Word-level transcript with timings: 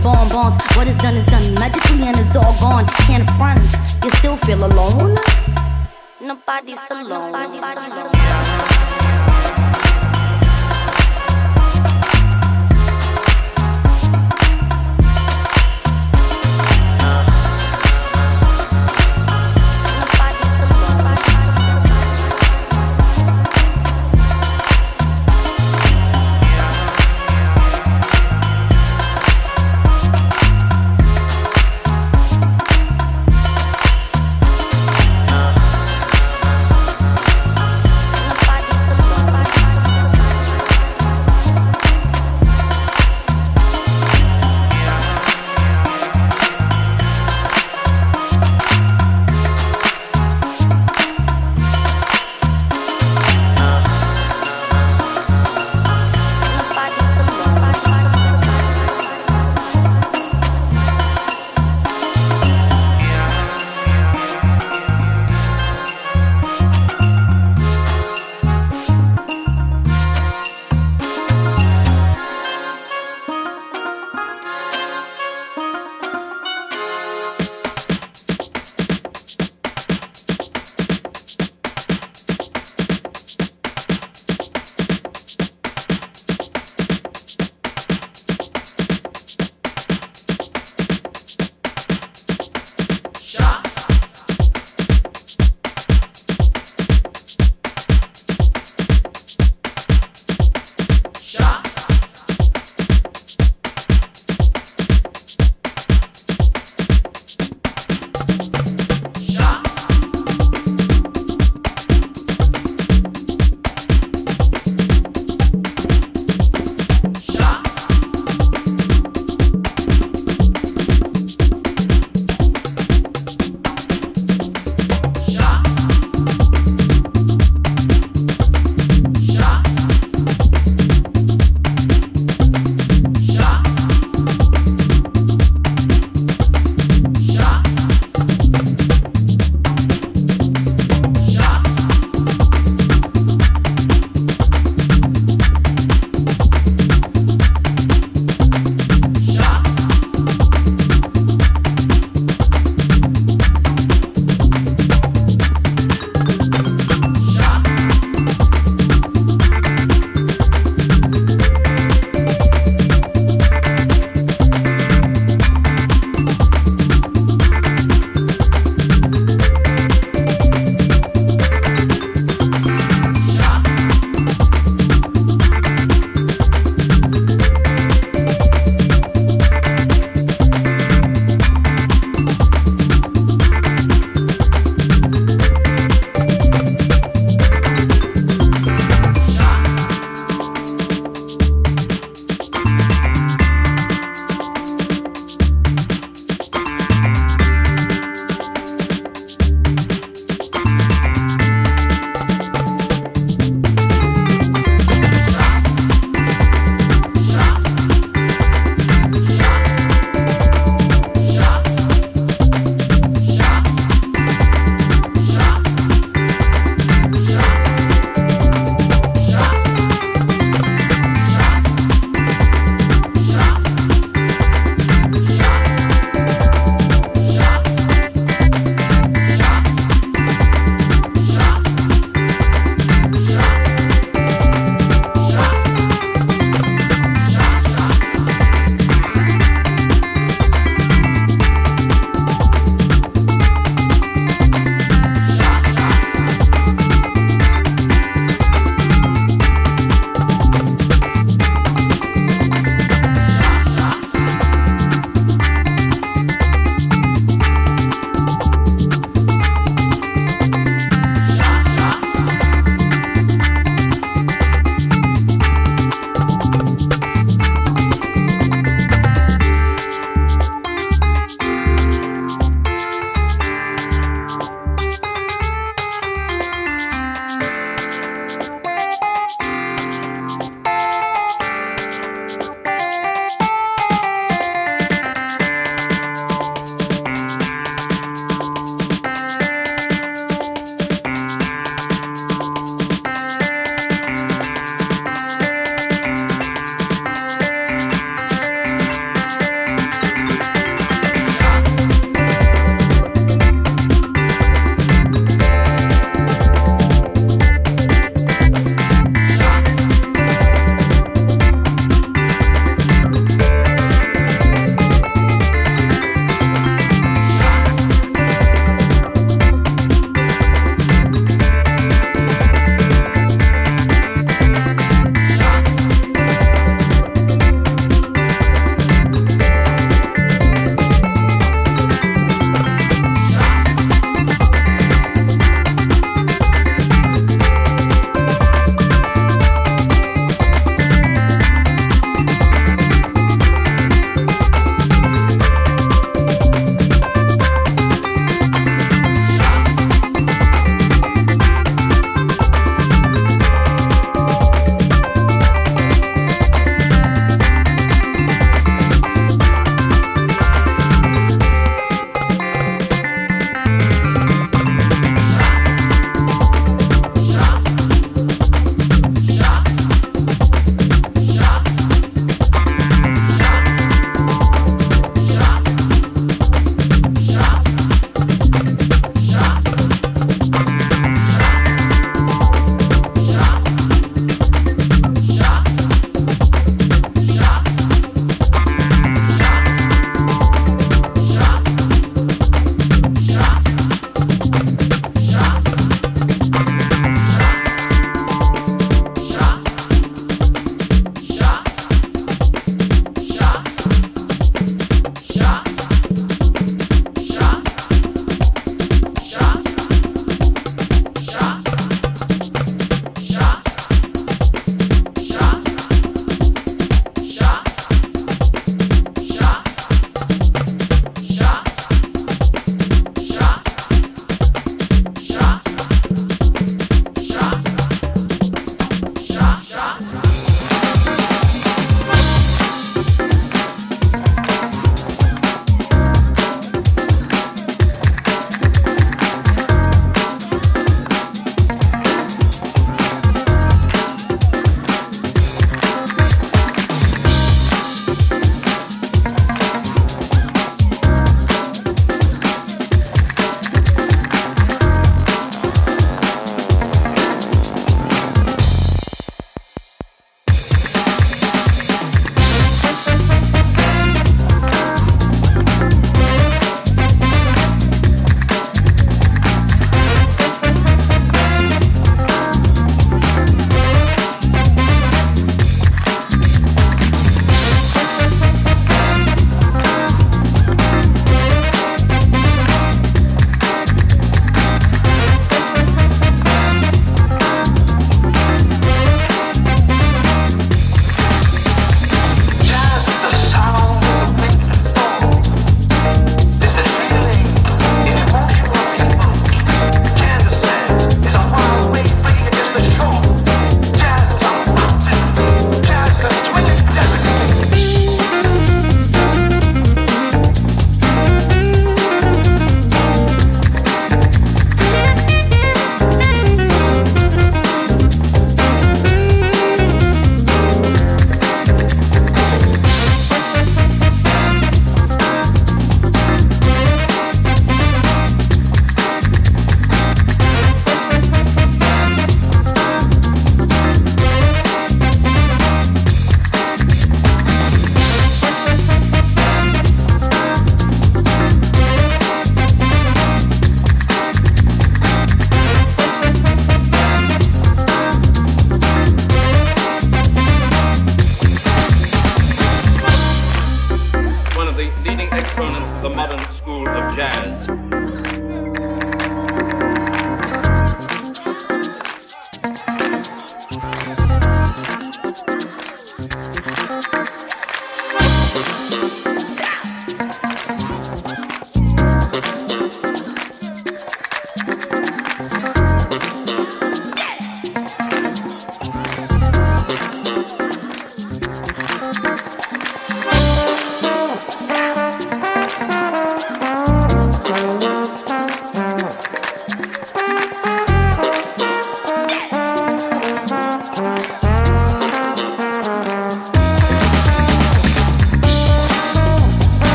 bonbons. 0.00 0.56
What 0.76 0.86
is 0.86 0.98
done 0.98 1.16
is 1.16 1.26
done 1.26 1.54
magically 1.54 2.06
and 2.06 2.18
it's 2.18 2.34
all 2.36 2.54
gone. 2.60 2.86
Can't 3.06 3.28
front, 3.38 3.60
you 4.04 4.10
still 4.10 4.36
feel 4.36 4.64
alone. 4.64 5.16
Nobody's 6.20 6.90
alone. 6.90 7.32
Nobody's 7.32 7.94
alone. 7.94 8.77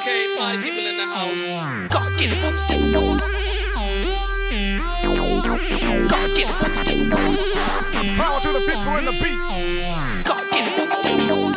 Okay, 0.00 0.36
five 0.38 0.62
people 0.62 0.86
in 0.86 0.96
the 0.96 1.06
house. 1.06 1.88
God, 1.88 2.18
get 2.18 2.32
it, 2.32 2.38
what's 2.44 2.62
the 2.68 2.74
door. 2.92 3.18
God, 6.08 6.30
get 6.36 6.46
it, 6.46 6.54
what's 6.62 6.78
the 6.86 6.94
door. 7.10 7.34
Power 8.16 8.40
to 8.40 8.48
the 8.52 8.60
people 8.64 8.96
in 8.96 9.04
the 9.06 9.12
beats. 9.12 9.66
God, 10.22 10.44
get 10.52 10.68
it, 10.68 10.78
what's 10.78 11.02
the 11.02 11.08
door. 11.26 11.50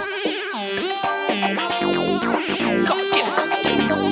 God, 2.87 3.05
get 3.13 3.25
it, 3.27 3.33
what's 3.37 3.57
the 3.61 3.73
door. 3.87 4.11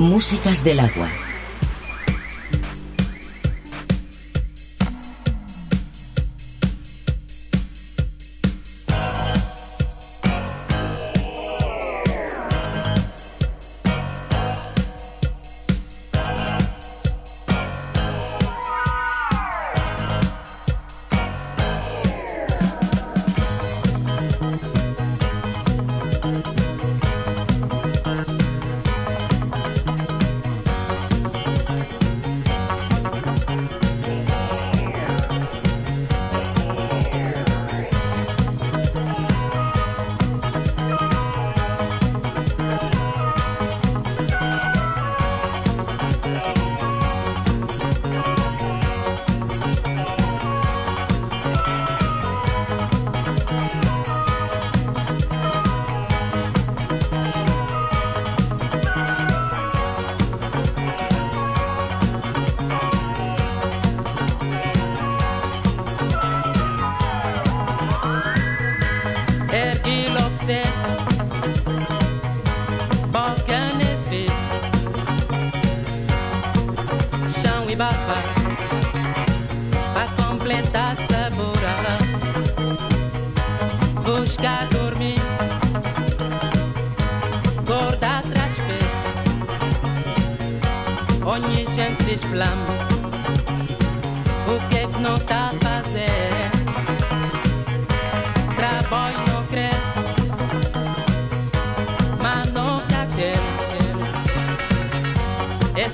Músicas 0.00 0.64
del 0.64 0.80
agua. 0.80 1.29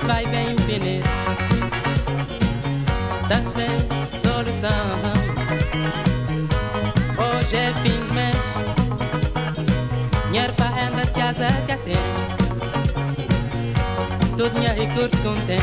vai 0.06 0.24
bem 0.26 0.52
infinito, 0.52 1.08
Tá 3.28 3.42
sem 3.42 3.68
solução. 4.20 4.86
Hoje 7.18 7.56
é 7.56 7.72
fim 7.82 8.00
de 8.06 8.12
mês. 8.14 8.36
Dinheiro 10.26 10.52
para 10.52 10.66
renda 10.66 11.04
de 11.04 11.10
casa 11.10 11.48
que 11.66 11.76
tem. 11.78 11.96
Tudo 14.36 14.58
minha 14.58 14.72
recurso 14.72 15.16
contém. 15.24 15.58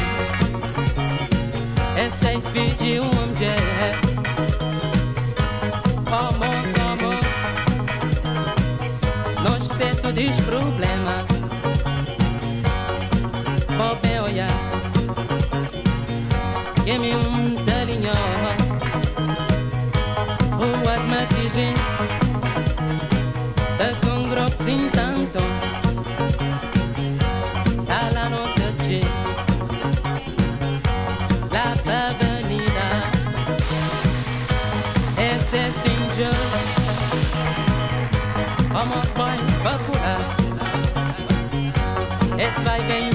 É 1.95 2.09
seis 2.09 2.45
filhos 2.49 2.77
de 2.77 2.99
um 2.99 3.05
homem 3.05 3.33
Almoço, 6.11 6.75
oh, 6.75 6.89
almoço. 6.89 7.33
Oh, 9.39 9.41
Nós 9.41 9.67
que 9.67 9.75
temos 9.77 10.01
todos 10.01 10.35
problemas. 10.45 11.02
driving 42.77 43.12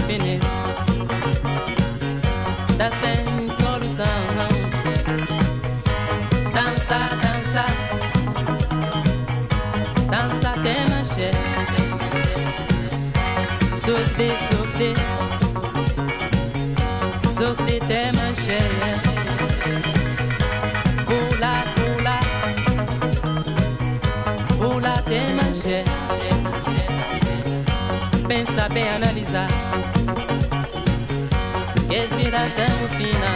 fina. 32.89 33.19
Né? 33.19 33.28